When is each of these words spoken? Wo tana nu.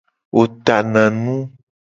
Wo 0.35 0.43
tana 0.65 1.03
nu. 1.21 1.35